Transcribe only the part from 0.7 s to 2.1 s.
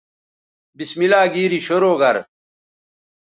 بسم اللہ گیری شرو